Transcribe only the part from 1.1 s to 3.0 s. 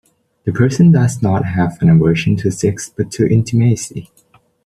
not have an aversion to sex